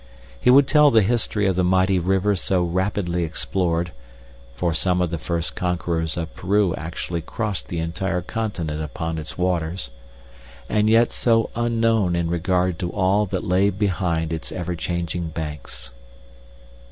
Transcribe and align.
He 0.39 0.49
would 0.49 0.67
tell 0.67 0.89
the 0.89 1.03
history 1.03 1.45
of 1.45 1.55
the 1.55 1.63
mighty 1.63 1.99
river 1.99 2.35
so 2.35 2.63
rapidly 2.63 3.23
explored 3.23 3.91
(for 4.55 4.73
some 4.73 4.99
of 4.99 5.11
the 5.11 5.19
first 5.19 5.53
conquerors 5.55 6.17
of 6.17 6.33
Peru 6.33 6.73
actually 6.73 7.21
crossed 7.21 7.67
the 7.67 7.77
entire 7.77 8.23
continent 8.23 8.81
upon 8.81 9.19
its 9.19 9.37
waters), 9.37 9.91
and 10.67 10.89
yet 10.89 11.11
so 11.11 11.51
unknown 11.55 12.15
in 12.15 12.31
regard 12.31 12.79
to 12.79 12.89
all 12.89 13.27
that 13.27 13.43
lay 13.43 13.69
behind 13.69 14.33
its 14.33 14.51
ever 14.51 14.75
changing 14.75 15.27
banks. 15.27 15.91